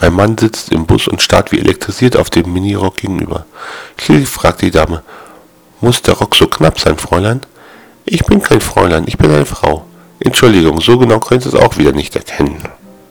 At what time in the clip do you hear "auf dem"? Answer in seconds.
2.16-2.52